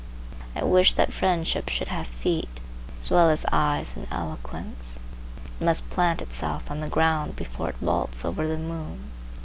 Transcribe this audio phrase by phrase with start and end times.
[0.55, 2.59] I wish that friendship should have feet,
[2.99, 4.99] as well as eyes and eloquence.
[5.59, 9.11] It must plant itself on the ground, before it vaults over the moon.